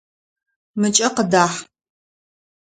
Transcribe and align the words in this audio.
Мыкӏэ 0.79 1.07
къыдахь! 1.15 1.59